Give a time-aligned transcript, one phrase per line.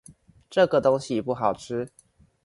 [0.49, 1.91] 這個東西不好吃